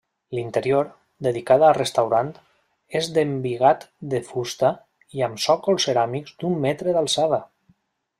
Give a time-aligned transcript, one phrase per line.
[0.35, 0.87] L'interior,
[1.25, 2.31] dedicat a restaurant,
[2.99, 3.85] és d'embigat
[4.15, 4.73] de fusta
[5.19, 7.41] i amb sòcols ceràmics d'un metre d'alçada.